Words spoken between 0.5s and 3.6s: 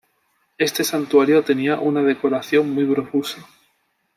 Este santuario tenía una decoración muy profusa.